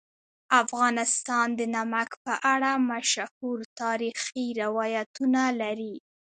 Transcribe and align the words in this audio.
افغانستان 0.61 1.47
د 1.59 1.61
نمک 1.75 2.09
په 2.25 2.33
اړه 2.53 2.71
مشهور 2.91 3.59
تاریخی 3.81 4.45
روایتونه 4.61 5.41
لري. 5.61 5.95